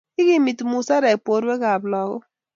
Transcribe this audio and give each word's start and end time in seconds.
Ikimiti 0.21 0.63
musarek 0.71 1.17
borwekap 1.25 1.81
lagok 1.91 2.23